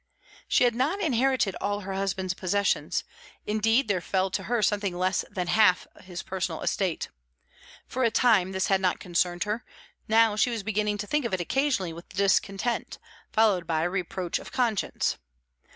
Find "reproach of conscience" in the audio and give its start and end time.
13.83-15.17